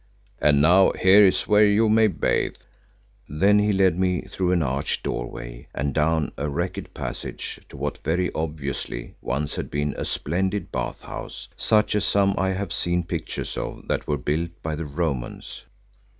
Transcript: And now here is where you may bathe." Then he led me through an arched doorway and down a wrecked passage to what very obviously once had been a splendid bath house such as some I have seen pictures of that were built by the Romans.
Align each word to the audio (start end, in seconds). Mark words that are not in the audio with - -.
And 0.39 0.61
now 0.63 0.93
here 0.93 1.23
is 1.23 1.43
where 1.47 1.67
you 1.67 1.87
may 1.87 2.07
bathe." 2.07 2.55
Then 3.29 3.59
he 3.59 3.71
led 3.71 3.99
me 3.99 4.23
through 4.23 4.51
an 4.51 4.63
arched 4.63 5.03
doorway 5.03 5.67
and 5.75 5.93
down 5.93 6.31
a 6.39 6.49
wrecked 6.49 6.95
passage 6.95 7.59
to 7.69 7.77
what 7.77 7.99
very 7.99 8.33
obviously 8.33 9.13
once 9.21 9.53
had 9.57 9.69
been 9.69 9.93
a 9.99 10.05
splendid 10.05 10.71
bath 10.71 11.01
house 11.03 11.49
such 11.55 11.93
as 11.93 12.03
some 12.03 12.33
I 12.35 12.49
have 12.49 12.73
seen 12.73 13.03
pictures 13.03 13.55
of 13.55 13.87
that 13.89 14.07
were 14.07 14.17
built 14.17 14.49
by 14.63 14.75
the 14.75 14.85
Romans. 14.85 15.65